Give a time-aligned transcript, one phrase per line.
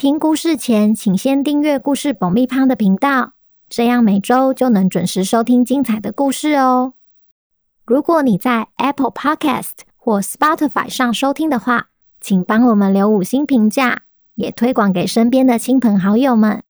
[0.00, 3.34] 听故事前，请先订阅故事爆米花的频道，
[3.68, 6.94] 这样每周就能准时收听精彩的故事哦。
[7.84, 14.04] 如果你在 Apple Podcast 或 Spotify 上收听的话，请帮我们留五星评价，
[14.36, 16.62] 也推广给身边的亲朋好友们。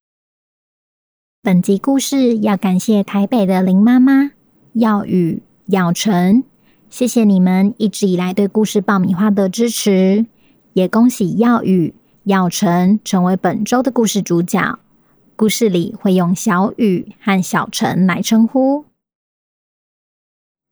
[1.41, 4.33] 本集故事要感谢台北的林妈妈、
[4.73, 6.43] 耀宇、耀成，
[6.88, 10.27] 谢谢你们一直以来对故事爆米花的支持，
[10.73, 11.95] 也恭喜耀宇。
[12.24, 14.79] 耀成成为本周的故事主角，
[15.37, 18.85] 故事里会用小雨和小成来称呼。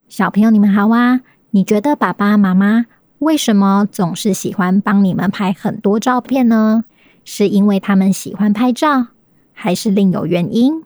[0.09, 1.21] 小朋友，你们好啊！
[1.53, 2.85] 你觉得爸爸妈妈
[3.21, 6.85] 为什么总是喜欢帮你们拍很多照片呢？
[7.25, 9.09] 是因为他们喜欢拍照，
[9.55, 10.85] 还是另有原因？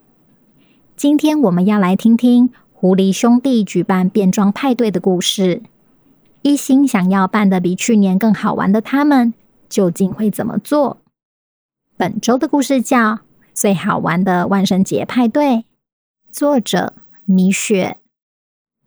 [0.96, 5.62] 今天我们要来听听狐狸兄弟举办变装派对的故事。
[6.42, 9.34] 一心想要办的比去年更好玩的他们。
[9.72, 10.98] 究竟会怎么做？
[11.96, 12.98] 本周的故事叫
[13.54, 15.46] 《最好玩的万圣节派对》，
[16.30, 16.92] 作者
[17.24, 17.96] 米雪。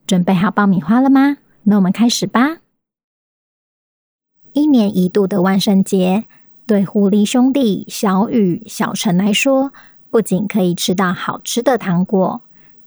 [0.05, 1.37] 准备好爆米花了吗？
[1.63, 2.57] 那我们开始吧。
[4.53, 6.25] 一年一度的万圣节，
[6.67, 9.73] 对狐狸兄弟小雨、小陈来说，
[10.11, 12.43] 不仅可以吃到好吃的糖果，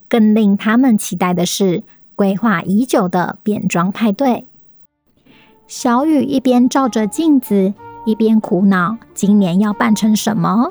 [0.09, 1.83] 更令他们期待的是
[2.15, 4.47] 规划已久的变装派对。
[5.67, 7.75] 小雨一边照着镜子。
[8.09, 10.71] 一边苦恼，今年要扮成什么？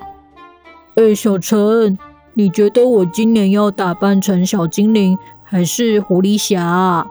[0.95, 1.95] 哎，小陈，
[2.33, 7.05] 你觉得我今年要打扮成小精灵还是狐狸侠？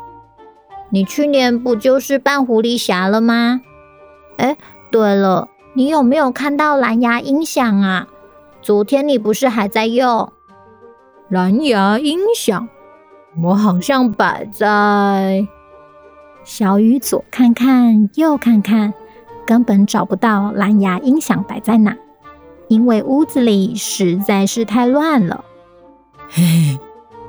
[0.90, 3.60] 你去年不就是扮狐狸侠了吗？
[4.38, 4.56] 哎，
[4.90, 8.08] 对了，你有没有看到蓝牙音响啊？
[8.60, 10.32] 昨天你不是还在用
[11.28, 12.68] 蓝牙音响？
[13.44, 15.46] 我好像摆在……
[16.42, 18.92] 小雨左看看，右看看。
[19.46, 21.96] 根本找不到蓝牙音响摆在哪，
[22.68, 25.44] 因为屋子里实在是太乱了。
[26.28, 26.78] 嘿，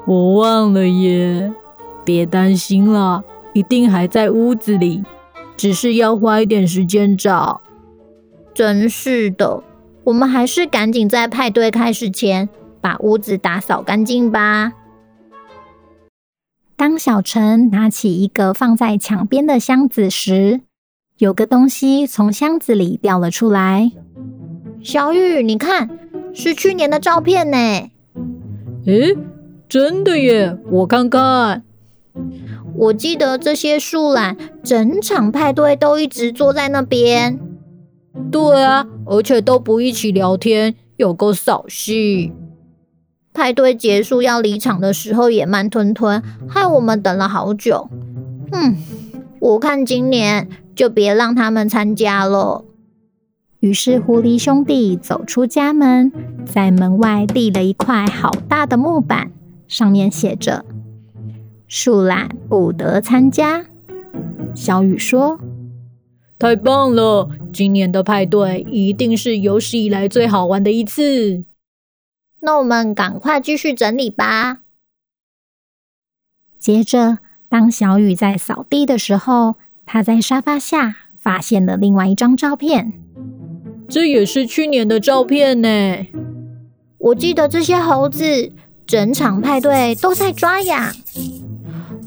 [0.06, 1.54] 我忘了耶，
[2.04, 3.24] 别担心啦，
[3.54, 5.04] 一定还在屋子里，
[5.56, 7.62] 只是要花一点时间找。
[8.56, 9.62] 真是的，
[10.06, 12.50] 我们还是赶紧在派对开始前
[12.82, 14.74] 把屋子打扫干净吧。
[16.76, 20.62] 当小陈拿起一个放在墙边的箱子时，
[21.18, 23.92] 有个东西从箱子里掉了出来，
[24.84, 25.90] 小雨，你看，
[26.32, 27.58] 是去年的照片呢。
[28.86, 29.18] 诶，
[29.68, 30.56] 真的耶！
[30.70, 31.64] 我看看，
[32.76, 37.40] 我记得这些树懒整场派对都一直坐在那边。
[38.32, 42.32] 对啊，而且都不一起聊天，有够扫兴。
[43.34, 47.90] 派对结束要离场的时候也慢吞吞，害我们等了好久。
[48.52, 48.76] 嗯，
[49.40, 50.48] 我看今年。
[50.78, 52.64] 就别让他们参加了。
[53.60, 56.12] 于是狐狸兄弟走出家门，
[56.46, 59.32] 在门外立了一块好大的木板，
[59.68, 60.64] 上面写着
[61.68, 63.66] “树懒不得参加”。
[64.54, 65.40] 小雨说
[66.38, 71.44] ：“太棒了，今年的派对一定是有史以来最好玩的一次。”
[72.42, 74.60] 那我们赶快继续整理吧。
[76.60, 77.18] 接着，
[77.50, 79.56] 当小雨在扫地的时候，
[79.88, 82.92] 他在沙发下发现了另外一张照片，
[83.88, 85.70] 这也是去年的照片呢。
[86.98, 88.52] 我记得这些猴子
[88.86, 90.94] 整场派对都在抓痒。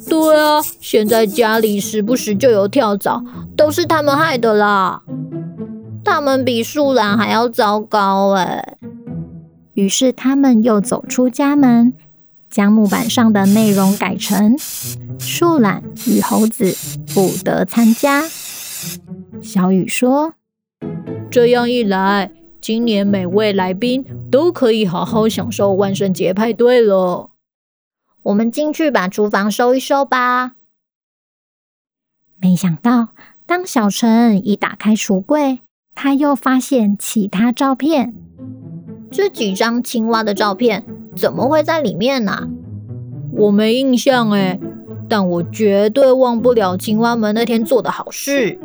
[0.06, 3.24] 对啊，现在家里时不时就有跳蚤，
[3.56, 5.02] 都是他们害的啦。
[6.04, 8.76] 他们比树懒还要糟糕哎。
[9.72, 11.94] 于是他们又走出家门。
[12.50, 14.56] 将木板上的内容改成
[15.20, 16.74] “树懒与猴子
[17.14, 18.22] 不得参加”。
[19.40, 20.34] 小雨说
[21.30, 27.30] ：“这样一来，今年每位来宾都可以好好享受万圣节派对了。”
[28.24, 30.52] 我们进去把厨房收一收吧。
[32.40, 33.08] 没想到，
[33.46, 35.60] 当小陈一打开橱柜，
[35.94, 38.14] 他又发现其他照片。
[39.10, 40.84] 这几张青蛙的照片。
[41.16, 42.48] 怎么会在里面呢？
[43.32, 44.60] 我没印象哎，
[45.10, 48.58] 但我绝对忘不了青蛙们那天做的好事。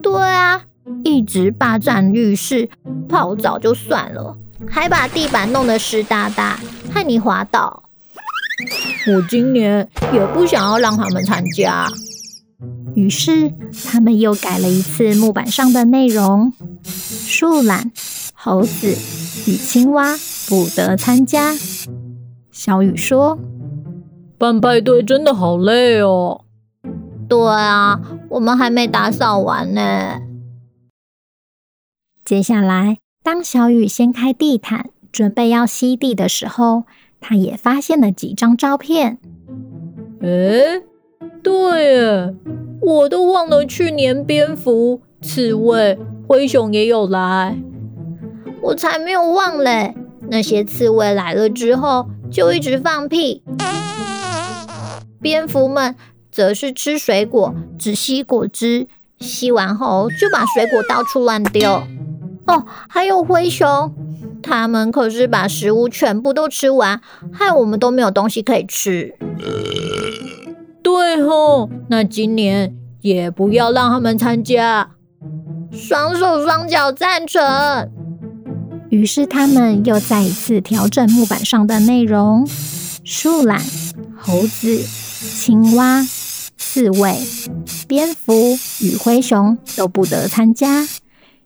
[0.00, 0.62] 对啊，
[1.02, 2.70] 一直霸占浴室，
[3.08, 4.36] 泡澡就算了，
[4.70, 6.60] 还把地板弄得湿哒哒，
[6.90, 7.82] 害你滑倒。
[9.08, 11.88] 我今年也不想要让他们参加。
[12.94, 13.52] 于是
[13.90, 16.52] 他们又改了一次木板上的内容：
[16.84, 17.90] 树懒、
[18.32, 18.88] 猴子
[19.46, 20.16] 与青蛙
[20.48, 21.54] 不得参加。
[22.50, 23.38] 小雨说
[24.38, 26.44] ：“办派对真的好累哦。”
[27.28, 28.00] 对啊，
[28.30, 30.20] 我们还没打扫完呢。
[32.24, 36.84] 接下来，当小雨掀开地毯，准备要吸地的时候，
[37.20, 39.18] 他也发现了几张照片。
[40.20, 40.82] 诶，
[41.42, 42.34] 对耶，
[42.80, 47.58] 我都忘了去年蝙蝠、刺猬、灰熊也有来。
[48.62, 49.94] 我才没有忘嘞，
[50.30, 53.42] 那些刺猬来了之后就一直放屁，
[55.20, 55.94] 蝙蝠们。
[56.30, 58.86] 则是吃水果，只吸果汁，
[59.18, 61.82] 吸完后就把水果到处乱丢。
[62.46, 63.92] 哦，还有灰熊，
[64.40, 67.00] 他们可是把食物全部都吃完，
[67.32, 69.16] 害我们都没有东西可以吃。
[70.82, 74.90] 对吼，那今年也不要让他们参加。
[75.72, 77.90] 双手双脚赞成。
[78.90, 82.46] 于是他们又再一次调整木板上的内容：
[83.02, 83.60] 树懒、
[84.16, 86.04] 猴子、青蛙。
[86.60, 87.16] 刺猬、
[87.86, 88.32] 蝙蝠
[88.82, 90.84] 与灰熊都不得参加。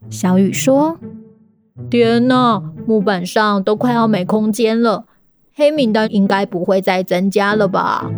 [0.09, 0.99] 小雨说
[1.89, 5.05] ：“天哪，木板上都快要没空间了，
[5.53, 8.11] 黑名单应该不会再增加了吧？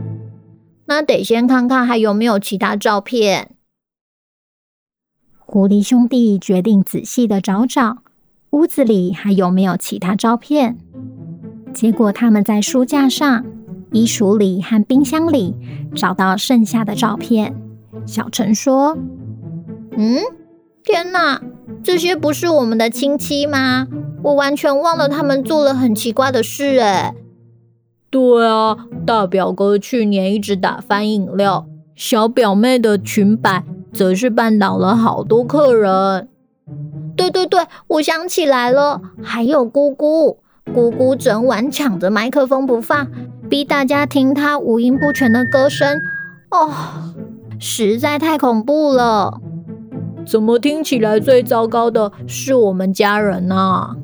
[0.86, 3.52] 那得先看看还有没有其他照片。”
[5.38, 7.98] 狐狸兄弟决定仔细的找找
[8.52, 10.78] 屋子里还有没有其他照片。
[11.74, 13.46] 结果他们在书架上。
[13.96, 15.56] 衣橱里和冰箱里
[15.96, 17.56] 找到剩下的照片。
[18.06, 18.98] 小陈说
[19.96, 20.20] ：“嗯，
[20.84, 21.42] 天哪，
[21.82, 23.88] 这些不是我们的亲戚吗？
[24.22, 27.16] 我完全忘了他们做了很奇怪的事。”哎，
[28.10, 28.76] 对啊，
[29.06, 31.66] 大表哥去年一直打翻饮料，
[31.96, 33.64] 小表妹的裙摆
[33.94, 36.28] 则是绊倒了好多客人。
[37.16, 40.40] 对对对，我想起来了，还有姑姑。
[40.74, 43.08] 姑姑整晚抢着麦克风不放，
[43.50, 46.02] 逼大家听他五音不全的歌声。
[46.52, 47.14] 哦，
[47.60, 49.42] 实在太恐怖了！
[50.26, 53.96] 怎么听起来最糟糕的是我们家人呢？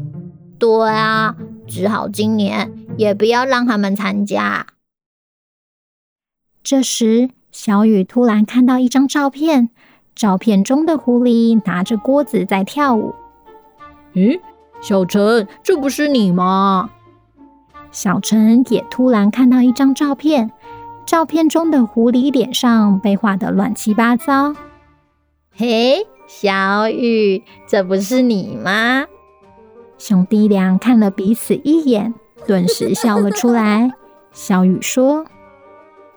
[0.59, 1.35] 对啊，
[1.67, 4.67] 只好今年也不要让他们参加。
[6.63, 9.69] 这时，小雨突然看到一张照片，
[10.13, 13.15] 照片中的狐狸拿着锅子在跳舞。
[14.13, 14.39] 嗯？
[14.79, 16.91] 小陈，这不是你吗？
[17.91, 20.51] 小陈也突然看到一张照片，
[21.05, 24.55] 照片中的狐狸脸上被画得乱七八糟。
[25.53, 29.05] 嘿，小雨，这不是你吗？
[29.97, 32.13] 兄弟俩看了彼此一眼，
[32.47, 33.91] 顿时笑了出来。
[34.31, 35.25] 小雨说：“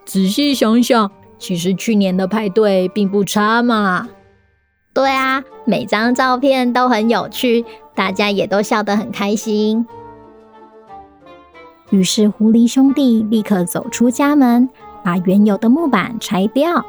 [0.05, 4.07] 仔细想想，其实去年的派对并不差嘛。”
[4.93, 7.65] 对啊，每张照片都很有趣。
[7.93, 9.85] 大家也都笑得很开心。
[11.95, 14.69] 于是，狐狸兄弟立刻走出家门，
[15.01, 16.85] 把原有的木板拆掉，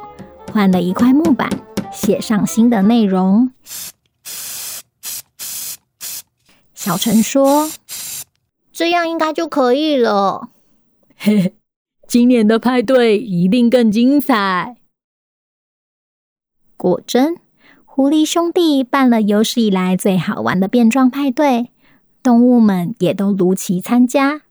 [0.51, 1.49] 换了一块木板，
[1.93, 3.49] 写上新的内容。
[6.73, 7.71] 小陈说
[8.73, 10.49] ：“这样应该就可以了。”
[11.15, 11.55] 嘿嘿，
[12.05, 14.75] 今年的派对一定更精彩。
[16.75, 17.37] 果真。
[17.85, 21.71] 狐狸兄弟办了有史以来最好玩的变装派对，
[22.21, 24.41] 动物们也都如期参加，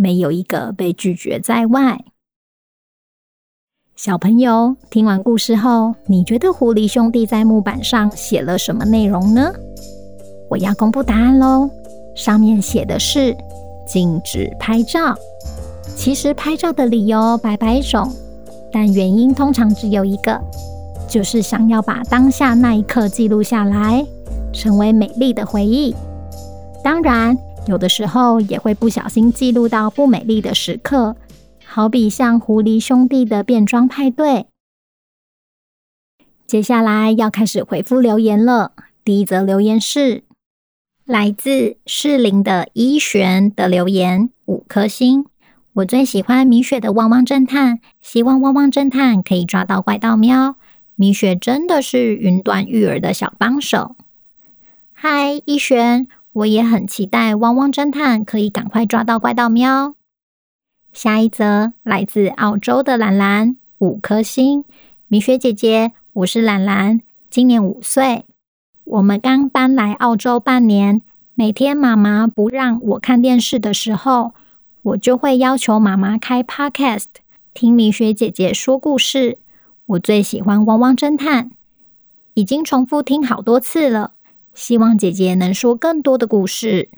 [0.00, 2.04] 没有一个被拒绝在外。
[3.96, 9.52] 小朋友听完故事后，你觉得狐狸兄弟在木板上写了什么内容呢？
[10.48, 11.68] 我要公布答案喽，
[12.14, 13.36] 上面写的是
[13.88, 15.16] 禁止拍照。
[15.96, 18.08] 其实拍照的理由百百种，
[18.72, 20.40] 但原因通常只有一个。
[21.08, 24.06] 就是想要把当下那一刻记录下来，
[24.52, 25.96] 成为美丽的回忆。
[26.84, 27.36] 当然，
[27.68, 31.16] 有的时候也会不小心记录到不美丽的时刻，
[31.66, 34.46] 好比像狐狸兄弟的变装派对。
[36.46, 38.72] 接下来要开始回复留言了。
[39.04, 40.24] 第一则留言是
[41.04, 45.26] 来自士林的一璇的留言，五颗星。
[45.74, 50.56] 我最喜欢米雪的汪汪侦探，希望汪汪侦探可以抓到怪盗喵。
[50.94, 53.94] 米雪真的是云端育儿的小帮手。
[54.92, 56.08] 嗨，一璇，
[56.38, 59.94] 我也很期待汪汪侦探可以赶快抓到怪盗喵。
[60.92, 64.64] 下一则来自澳洲的兰兰，五颗星。
[65.08, 68.24] 米雪姐姐，我是兰兰，今年五岁。
[68.84, 71.02] 我们刚搬来澳洲半年，
[71.34, 74.32] 每天妈妈不让我看电视的时候，
[74.82, 77.06] 我就会要求妈妈开 Podcast，
[77.52, 79.38] 听米雪姐姐说故事。
[79.86, 81.46] 我最喜欢《汪汪侦探》，
[82.34, 84.12] 已经重复听好多次了。
[84.58, 86.88] 希望姐姐能说更多的故事。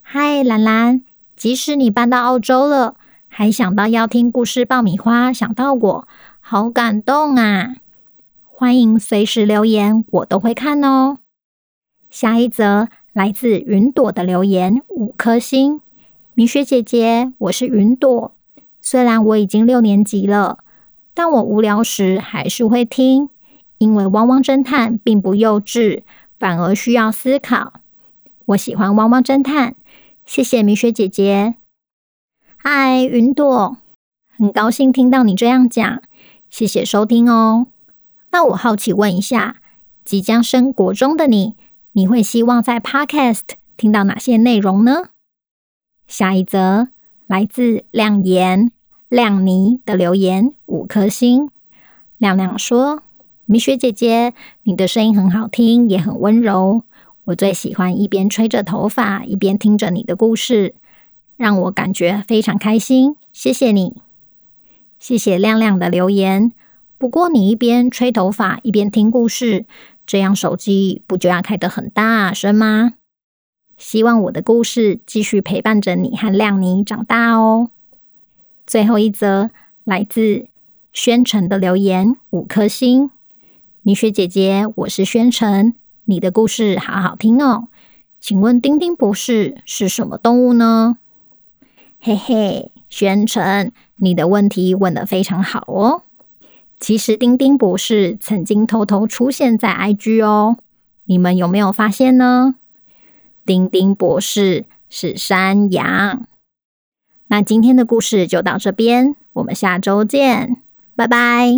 [0.00, 1.02] 嗨，兰兰，
[1.34, 2.94] 即使你搬到澳洲了，
[3.26, 6.08] 还想到要听故事爆米花，想到我，
[6.38, 7.74] 好感动啊！
[8.46, 11.18] 欢迎随时留言，我都会看哦。
[12.10, 15.80] 下一则来自云朵的留言，五颗星。
[16.34, 18.32] 米雪姐姐，我是云朵。
[18.80, 20.58] 虽然我已经六年级了，
[21.12, 23.30] 但我无聊时还是会听，
[23.78, 26.02] 因为《汪汪侦探》并不幼稚，
[26.38, 27.80] 反而需要思考。
[28.46, 29.72] 我喜欢《汪汪侦探》，
[30.24, 31.56] 谢谢米雪姐姐。
[32.56, 33.76] 嗨，云朵，
[34.36, 36.02] 很高兴听到你这样讲，
[36.48, 37.66] 谢谢收听哦。
[38.30, 39.60] 那我好奇问一下，
[40.04, 41.56] 即将升国中的你，
[41.92, 43.42] 你会希望在 Podcast
[43.76, 45.10] 听到哪些内容呢？
[46.06, 46.88] 下一则
[47.26, 48.72] 来自亮言
[49.08, 51.50] 亮妮的留言，五颗星。
[52.16, 53.02] 亮亮说
[53.50, 56.82] ：“米雪姐姐，你的声音很好听，也很温柔。
[57.24, 60.74] 我最喜欢一边吹着头发，一边听着你的故事，
[61.38, 63.16] 让我感觉非常开心。
[63.32, 64.02] 谢谢你，
[64.98, 66.52] 谢谢亮亮的留言。”
[66.98, 69.64] 不过，你一边吹头发一边听故事，
[70.04, 72.92] 这样手机不就要开得很大声吗？
[73.78, 77.70] 希望我的故事继续陪伴着你和亮妮长大哦。
[78.66, 79.50] 最后一则
[79.84, 80.48] 来自
[80.92, 83.10] 宣城的留言，五颗星。
[83.88, 85.72] 米雪姐姐，我是宣城，
[86.04, 87.68] 你的故事好好听哦。
[88.20, 90.98] 请问丁丁博士是什么动物呢？
[91.98, 96.02] 嘿嘿，宣城，你的问题问得非常好哦。
[96.78, 100.58] 其实，丁丁博士曾经偷偷出现在 IG 哦，
[101.04, 102.56] 你们有没有发现呢？
[103.46, 106.26] 丁丁博士是山羊。
[107.28, 110.58] 那今天的故事就到这边，我们下周见，
[110.94, 111.54] 拜拜。